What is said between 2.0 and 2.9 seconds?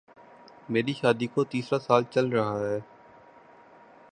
چل رہا ہے